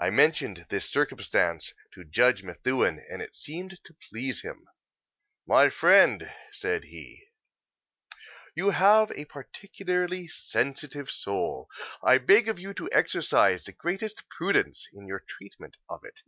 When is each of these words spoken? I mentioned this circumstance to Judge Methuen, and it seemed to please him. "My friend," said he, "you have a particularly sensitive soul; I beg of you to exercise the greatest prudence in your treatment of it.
I 0.00 0.10
mentioned 0.10 0.66
this 0.68 0.88
circumstance 0.88 1.74
to 1.94 2.04
Judge 2.04 2.44
Methuen, 2.44 3.04
and 3.10 3.20
it 3.20 3.34
seemed 3.34 3.76
to 3.82 3.96
please 4.08 4.42
him. 4.42 4.68
"My 5.48 5.68
friend," 5.68 6.30
said 6.52 6.84
he, 6.84 7.24
"you 8.54 8.70
have 8.70 9.10
a 9.10 9.24
particularly 9.24 10.28
sensitive 10.28 11.10
soul; 11.10 11.66
I 12.04 12.18
beg 12.18 12.48
of 12.48 12.60
you 12.60 12.72
to 12.74 12.88
exercise 12.92 13.64
the 13.64 13.72
greatest 13.72 14.22
prudence 14.28 14.86
in 14.92 15.08
your 15.08 15.24
treatment 15.28 15.76
of 15.88 16.04
it. 16.04 16.20